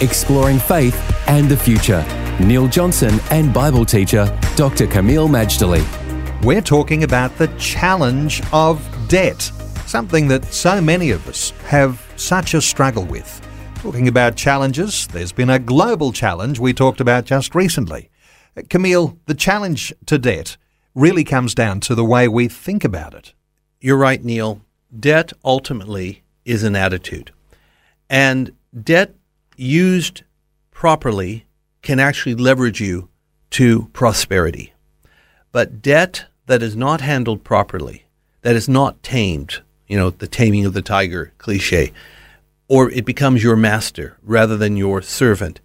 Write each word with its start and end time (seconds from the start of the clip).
Exploring 0.00 0.58
faith 0.58 0.96
and 1.28 1.46
the 1.46 1.56
future. 1.56 2.02
Neil 2.40 2.68
Johnson 2.68 3.20
and 3.30 3.52
Bible 3.52 3.84
teacher 3.84 4.24
Dr. 4.56 4.86
Kameel 4.86 5.28
Majdali. 5.28 5.84
We're 6.42 6.62
talking 6.62 7.04
about 7.04 7.36
the 7.36 7.48
challenge 7.58 8.42
of 8.50 8.82
debt, 9.08 9.42
something 9.84 10.26
that 10.28 10.46
so 10.46 10.80
many 10.80 11.10
of 11.10 11.28
us 11.28 11.50
have 11.66 12.02
such 12.16 12.54
a 12.54 12.62
struggle 12.62 13.04
with. 13.04 13.46
Talking 13.76 14.08
about 14.08 14.36
challenges, 14.36 15.06
there's 15.08 15.32
been 15.32 15.50
a 15.50 15.58
global 15.58 16.12
challenge 16.12 16.58
we 16.58 16.72
talked 16.72 17.02
about 17.02 17.26
just 17.26 17.54
recently. 17.54 18.08
Uh, 18.56 18.62
Kameel, 18.62 19.18
the 19.26 19.34
challenge 19.34 19.92
to 20.06 20.16
debt 20.16 20.56
really 20.94 21.24
comes 21.24 21.54
down 21.54 21.78
to 21.80 21.94
the 21.94 22.06
way 22.06 22.26
we 22.26 22.48
think 22.48 22.84
about 22.84 23.12
it. 23.12 23.34
You're 23.82 23.98
right, 23.98 24.24
Neil. 24.24 24.62
Debt 24.98 25.34
ultimately 25.44 26.22
is 26.46 26.62
an 26.64 26.74
attitude. 26.74 27.32
And 28.08 28.52
debt 28.82 29.14
used 29.60 30.22
properly 30.70 31.46
can 31.82 32.00
actually 32.00 32.34
leverage 32.34 32.80
you 32.80 33.08
to 33.50 33.88
prosperity. 33.92 34.72
But 35.52 35.82
debt 35.82 36.26
that 36.46 36.62
is 36.62 36.76
not 36.76 37.00
handled 37.00 37.44
properly, 37.44 38.06
that 38.42 38.56
is 38.56 38.68
not 38.68 39.02
tamed, 39.02 39.60
you 39.86 39.96
know, 39.96 40.10
the 40.10 40.26
taming 40.26 40.64
of 40.64 40.72
the 40.72 40.82
tiger 40.82 41.32
cliche, 41.38 41.92
or 42.68 42.90
it 42.90 43.04
becomes 43.04 43.42
your 43.42 43.56
master 43.56 44.16
rather 44.22 44.56
than 44.56 44.76
your 44.76 45.02
servant, 45.02 45.60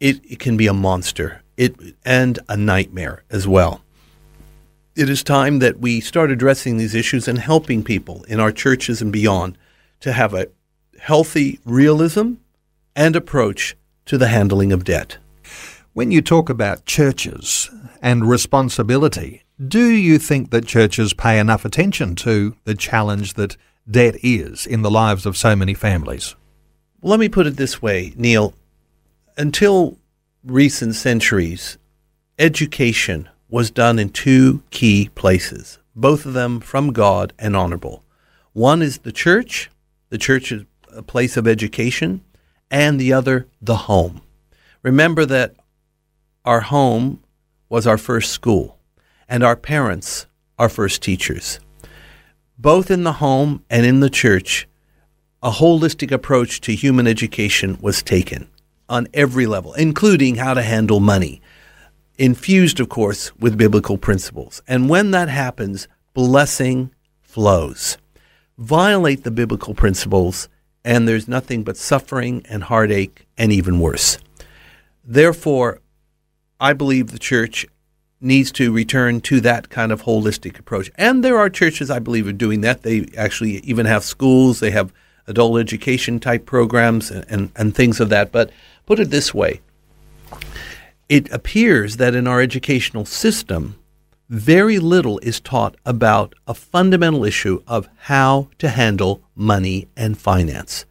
it, 0.00 0.20
it 0.28 0.38
can 0.38 0.56
be 0.56 0.66
a 0.66 0.74
monster 0.74 1.42
it, 1.56 1.76
and 2.04 2.38
a 2.48 2.56
nightmare 2.56 3.22
as 3.30 3.46
well. 3.46 3.82
It 4.96 5.08
is 5.08 5.22
time 5.22 5.60
that 5.60 5.78
we 5.78 6.00
start 6.00 6.30
addressing 6.30 6.76
these 6.76 6.94
issues 6.94 7.28
and 7.28 7.38
helping 7.38 7.84
people 7.84 8.24
in 8.24 8.40
our 8.40 8.50
churches 8.50 9.00
and 9.00 9.12
beyond 9.12 9.56
to 10.00 10.12
have 10.12 10.34
a 10.34 10.48
healthy 10.98 11.60
realism 11.64 12.34
and 12.94 13.16
approach 13.16 13.76
to 14.06 14.18
the 14.18 14.28
handling 14.28 14.72
of 14.72 14.84
debt. 14.84 15.18
When 15.92 16.10
you 16.10 16.22
talk 16.22 16.48
about 16.48 16.86
churches 16.86 17.70
and 18.00 18.28
responsibility, 18.28 19.42
do 19.66 19.86
you 19.86 20.18
think 20.18 20.50
that 20.50 20.66
churches 20.66 21.12
pay 21.12 21.38
enough 21.38 21.64
attention 21.64 22.14
to 22.16 22.56
the 22.64 22.74
challenge 22.74 23.34
that 23.34 23.56
debt 23.90 24.16
is 24.22 24.66
in 24.66 24.82
the 24.82 24.90
lives 24.90 25.26
of 25.26 25.36
so 25.36 25.54
many 25.54 25.74
families? 25.74 26.34
Let 27.02 27.20
me 27.20 27.28
put 27.28 27.46
it 27.46 27.56
this 27.56 27.82
way, 27.82 28.12
Neil. 28.16 28.54
Until 29.36 29.98
recent 30.44 30.94
centuries, 30.94 31.78
education 32.38 33.28
was 33.48 33.70
done 33.70 33.98
in 33.98 34.10
two 34.10 34.62
key 34.70 35.10
places, 35.14 35.78
both 35.94 36.24
of 36.24 36.32
them 36.32 36.60
from 36.60 36.92
God 36.92 37.32
and 37.38 37.56
honorable. 37.56 38.04
One 38.52 38.80
is 38.80 38.98
the 38.98 39.12
church, 39.12 39.70
the 40.08 40.18
church 40.18 40.52
is 40.52 40.64
a 40.94 41.02
place 41.02 41.36
of 41.36 41.46
education, 41.46 42.22
and 42.70 43.00
the 43.00 43.12
other, 43.12 43.46
the 43.60 43.76
home. 43.76 44.22
Remember 44.82 45.26
that 45.26 45.54
our 46.44 46.60
home 46.60 47.22
was 47.68 47.86
our 47.86 47.98
first 47.98 48.32
school, 48.32 48.78
and 49.28 49.42
our 49.42 49.56
parents, 49.56 50.26
our 50.58 50.68
first 50.68 51.02
teachers. 51.02 51.60
Both 52.58 52.90
in 52.90 53.04
the 53.04 53.14
home 53.14 53.64
and 53.70 53.86
in 53.86 54.00
the 54.00 54.10
church, 54.10 54.68
a 55.42 55.50
holistic 55.50 56.10
approach 56.10 56.60
to 56.62 56.74
human 56.74 57.06
education 57.06 57.78
was 57.80 58.02
taken 58.02 58.48
on 58.88 59.08
every 59.14 59.46
level, 59.46 59.72
including 59.74 60.36
how 60.36 60.52
to 60.54 60.62
handle 60.62 61.00
money, 61.00 61.40
infused, 62.18 62.80
of 62.80 62.88
course, 62.88 63.34
with 63.36 63.56
biblical 63.56 63.96
principles. 63.96 64.60
And 64.68 64.88
when 64.88 65.12
that 65.12 65.28
happens, 65.28 65.88
blessing 66.12 66.92
flows. 67.22 67.96
Violate 68.58 69.24
the 69.24 69.30
biblical 69.30 69.74
principles, 69.74 70.48
and 70.84 71.06
there's 71.06 71.28
nothing 71.28 71.62
but 71.62 71.76
suffering 71.76 72.44
and 72.48 72.64
heartache, 72.64 73.26
and 73.36 73.52
even 73.52 73.80
worse. 73.80 74.18
Therefore, 75.04 75.80
I 76.58 76.72
believe 76.72 77.08
the 77.08 77.18
church 77.18 77.66
needs 78.20 78.52
to 78.52 78.72
return 78.72 79.20
to 79.22 79.40
that 79.40 79.70
kind 79.70 79.92
of 79.92 80.02
holistic 80.02 80.58
approach. 80.58 80.90
And 80.96 81.24
there 81.24 81.38
are 81.38 81.48
churches, 81.48 81.90
I 81.90 81.98
believe, 81.98 82.26
are 82.26 82.32
doing 82.32 82.60
that. 82.60 82.82
They 82.82 83.06
actually 83.16 83.58
even 83.58 83.86
have 83.86 84.04
schools, 84.04 84.60
they 84.60 84.70
have 84.70 84.92
adult 85.26 85.58
education 85.58 86.20
type 86.20 86.44
programs 86.44 87.10
and, 87.10 87.24
and, 87.30 87.50
and 87.56 87.74
things 87.74 88.00
of 88.00 88.10
that. 88.10 88.30
But 88.30 88.50
put 88.86 89.00
it 89.00 89.10
this 89.10 89.32
way 89.32 89.60
it 91.08 91.30
appears 91.32 91.96
that 91.96 92.14
in 92.14 92.28
our 92.28 92.40
educational 92.40 93.04
system, 93.04 93.76
very 94.30 94.78
little 94.78 95.18
is 95.24 95.40
taught 95.40 95.74
about 95.84 96.36
a 96.46 96.54
fundamental 96.54 97.24
issue 97.24 97.60
of 97.66 97.88
how 98.02 98.48
to 98.58 98.68
handle 98.68 99.24
money 99.34 99.88
and 99.96 100.16
finance. 100.16 100.86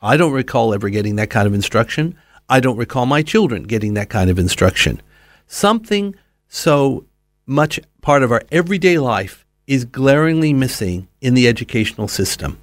I 0.00 0.16
don't 0.16 0.32
recall 0.32 0.72
ever 0.72 0.88
getting 0.88 1.16
that 1.16 1.28
kind 1.28 1.48
of 1.48 1.54
instruction. 1.54 2.16
I 2.48 2.60
don't 2.60 2.76
recall 2.76 3.04
my 3.04 3.22
children 3.22 3.64
getting 3.64 3.94
that 3.94 4.10
kind 4.10 4.30
of 4.30 4.38
instruction. 4.38 5.02
Something 5.48 6.14
so 6.46 7.04
much 7.46 7.80
part 8.00 8.22
of 8.22 8.30
our 8.30 8.44
everyday 8.52 8.98
life 8.98 9.44
is 9.66 9.84
glaringly 9.84 10.52
missing 10.52 11.08
in 11.20 11.34
the 11.34 11.48
educational 11.48 12.06
system. 12.06 12.60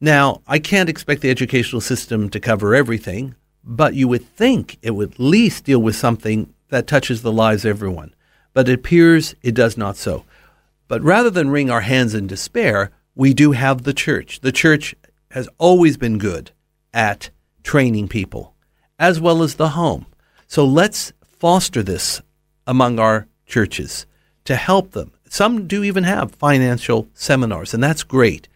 Now, 0.00 0.40
I 0.46 0.60
can't 0.60 0.88
expect 0.88 1.20
the 1.20 1.30
educational 1.30 1.82
system 1.82 2.30
to 2.30 2.40
cover 2.40 2.74
everything, 2.74 3.34
but 3.62 3.94
you 3.94 4.08
would 4.08 4.24
think 4.34 4.78
it 4.80 4.92
would 4.92 5.12
at 5.12 5.20
least 5.20 5.64
deal 5.64 5.82
with 5.82 5.94
something 5.94 6.54
that 6.70 6.86
touches 6.86 7.20
the 7.20 7.32
lives 7.32 7.66
of 7.66 7.70
everyone 7.70 8.14
but 8.52 8.68
it 8.68 8.74
appears 8.74 9.34
it 9.42 9.54
does 9.54 9.76
not 9.76 9.96
so. 9.96 10.24
But 10.88 11.02
rather 11.02 11.30
than 11.30 11.50
wring 11.50 11.70
our 11.70 11.80
hands 11.80 12.14
in 12.14 12.26
despair, 12.26 12.90
we 13.14 13.34
do 13.34 13.52
have 13.52 13.82
the 13.82 13.94
church. 13.94 14.40
The 14.40 14.52
church 14.52 14.94
has 15.30 15.48
always 15.58 15.96
been 15.96 16.18
good 16.18 16.50
at 16.92 17.30
training 17.62 18.08
people, 18.08 18.54
as 18.98 19.20
well 19.20 19.42
as 19.42 19.54
the 19.54 19.70
home. 19.70 20.06
So 20.46 20.64
let's 20.64 21.12
foster 21.22 21.82
this 21.82 22.20
among 22.66 22.98
our 22.98 23.26
churches 23.46 24.06
to 24.44 24.56
help 24.56 24.90
them. 24.90 25.12
Some 25.28 25.66
do 25.66 25.82
even 25.82 26.04
have 26.04 26.34
financial 26.34 27.08
seminars, 27.14 27.72
and 27.72 27.82
that's 27.82 28.02
great. 28.02 28.48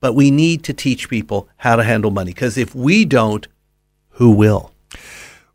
But 0.00 0.14
we 0.14 0.30
need 0.30 0.64
to 0.64 0.72
teach 0.72 1.08
people 1.08 1.48
how 1.58 1.76
to 1.76 1.84
handle 1.84 2.10
money 2.10 2.32
because 2.32 2.58
if 2.58 2.74
we 2.74 3.04
don't, 3.04 3.46
who 4.10 4.30
will? 4.30 4.72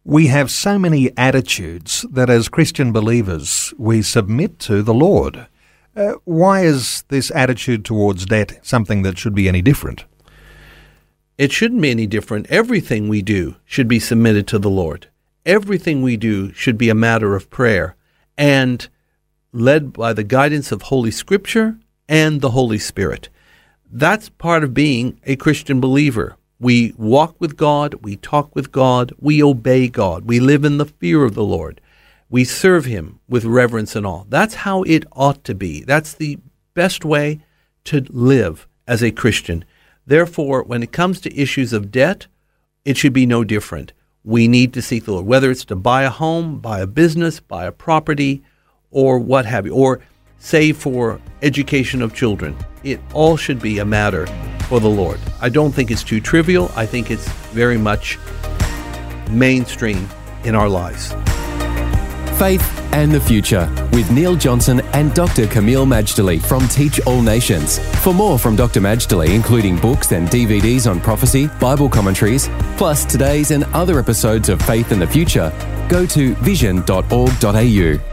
We 0.05 0.27
have 0.27 0.51
so 0.51 0.77
many 0.77 1.15
attitudes 1.17 2.05
that 2.11 2.29
as 2.29 2.49
Christian 2.49 2.91
believers 2.91 3.73
we 3.77 4.01
submit 4.01 4.59
to 4.59 4.83
the 4.83 4.93
Lord. 4.93 5.47
Uh, 5.95 6.15
why 6.25 6.65
is 6.65 7.05
this 7.07 7.31
attitude 7.33 7.85
towards 7.85 8.25
debt 8.25 8.59
something 8.63 9.03
that 9.03 9.17
should 9.17 9.33
be 9.33 9.47
any 9.47 9.61
different? 9.61 10.03
It 11.37 11.53
shouldn't 11.53 11.81
be 11.81 11.91
any 11.91 12.05
different. 12.05 12.47
Everything 12.49 13.07
we 13.07 13.21
do 13.21 13.55
should 13.63 13.87
be 13.87 13.99
submitted 13.99 14.45
to 14.47 14.59
the 14.59 14.69
Lord. 14.69 15.07
Everything 15.45 16.01
we 16.01 16.17
do 16.17 16.51
should 16.51 16.77
be 16.77 16.89
a 16.89 16.95
matter 16.95 17.33
of 17.33 17.49
prayer 17.49 17.95
and 18.37 18.89
led 19.53 19.93
by 19.93 20.11
the 20.11 20.23
guidance 20.25 20.73
of 20.73 20.83
Holy 20.83 21.11
Scripture 21.11 21.77
and 22.09 22.41
the 22.41 22.51
Holy 22.51 22.77
Spirit. 22.77 23.29
That's 23.89 24.27
part 24.27 24.65
of 24.65 24.73
being 24.73 25.21
a 25.25 25.37
Christian 25.37 25.79
believer. 25.79 26.35
We 26.59 26.93
walk 26.97 27.35
with 27.39 27.57
God, 27.57 27.95
we 28.01 28.15
talk 28.15 28.55
with 28.55 28.71
God, 28.71 29.11
we 29.19 29.43
obey 29.43 29.89
God, 29.89 30.25
we 30.25 30.39
live 30.39 30.63
in 30.63 30.77
the 30.77 30.85
fear 30.85 31.23
of 31.25 31.33
the 31.33 31.43
Lord, 31.43 31.81
we 32.29 32.43
serve 32.43 32.85
Him 32.85 33.19
with 33.27 33.45
reverence 33.45 33.95
and 33.95 34.05
awe. 34.05 34.23
That's 34.29 34.55
how 34.55 34.83
it 34.83 35.05
ought 35.11 35.43
to 35.43 35.55
be. 35.55 35.83
That's 35.83 36.13
the 36.13 36.39
best 36.73 37.03
way 37.03 37.41
to 37.85 38.05
live 38.09 38.67
as 38.87 39.03
a 39.03 39.11
Christian. 39.11 39.65
Therefore, 40.05 40.63
when 40.63 40.83
it 40.83 40.91
comes 40.91 41.21
to 41.21 41.39
issues 41.39 41.73
of 41.73 41.91
debt, 41.91 42.27
it 42.85 42.97
should 42.97 43.13
be 43.13 43.25
no 43.25 43.43
different. 43.43 43.93
We 44.23 44.47
need 44.47 44.73
to 44.73 44.81
seek 44.81 45.05
the 45.05 45.13
Lord, 45.13 45.25
whether 45.25 45.51
it's 45.51 45.65
to 45.65 45.75
buy 45.75 46.03
a 46.03 46.09
home, 46.09 46.59
buy 46.59 46.79
a 46.79 46.87
business, 46.87 47.39
buy 47.39 47.65
a 47.65 47.71
property, 47.71 48.41
or 48.91 49.19
what 49.19 49.45
have 49.45 49.65
you, 49.65 49.73
or 49.73 49.99
save 50.37 50.77
for 50.77 51.19
education 51.41 52.01
of 52.01 52.13
children. 52.13 52.55
It 52.83 52.99
all 53.13 53.37
should 53.37 53.61
be 53.61 53.79
a 53.79 53.85
matter 53.85 54.27
for 54.69 54.79
the 54.79 54.89
Lord. 54.89 55.19
I 55.41 55.49
don't 55.49 55.71
think 55.71 55.91
it's 55.91 56.03
too 56.03 56.19
trivial. 56.19 56.71
I 56.75 56.85
think 56.85 57.11
it's 57.11 57.27
very 57.51 57.77
much 57.77 58.17
mainstream 59.29 60.07
in 60.43 60.55
our 60.55 60.69
lives. 60.69 61.13
Faith 62.37 62.67
and 62.93 63.11
the 63.11 63.21
Future 63.21 63.69
with 63.93 64.09
Neil 64.11 64.35
Johnson 64.35 64.81
and 64.93 65.13
Dr. 65.13 65.45
Kameel 65.45 65.85
Majdali 65.85 66.41
from 66.41 66.67
Teach 66.67 66.99
All 67.05 67.21
Nations. 67.21 67.79
For 68.03 68.13
more 68.13 68.37
from 68.37 68.55
Dr. 68.55 68.81
Majdali, 68.81 69.33
including 69.33 69.77
books 69.77 70.11
and 70.11 70.27
DVDs 70.27 70.89
on 70.89 70.99
prophecy, 70.99 71.47
Bible 71.59 71.89
commentaries, 71.89 72.49
plus 72.77 73.05
today's 73.05 73.51
and 73.51 73.63
other 73.65 73.99
episodes 73.99 74.49
of 74.49 74.61
Faith 74.61 74.91
and 74.91 75.01
the 75.01 75.07
Future, 75.07 75.51
go 75.89 76.05
to 76.05 76.35
vision.org.au. 76.35 78.12